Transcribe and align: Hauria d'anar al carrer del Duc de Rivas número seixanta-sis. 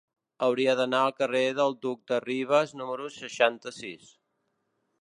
Hauria 0.45 0.73
d'anar 0.79 1.01
al 1.09 1.13
carrer 1.19 1.43
del 1.59 1.77
Duc 1.87 2.01
de 2.13 2.19
Rivas 2.25 2.75
número 2.81 3.13
seixanta-sis. 3.21 4.13